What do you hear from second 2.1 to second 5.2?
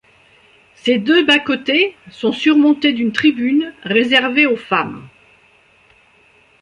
surmontés d’une tribune réservée aux femmes.